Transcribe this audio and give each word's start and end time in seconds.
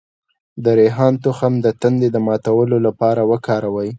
د 0.63 0.65
ریحان 0.79 1.13
تخم 1.25 1.53
د 1.65 1.67
تندې 1.81 2.07
د 2.11 2.17
ماتولو 2.27 2.77
لپاره 2.87 3.21
وکاروئ 3.31 3.89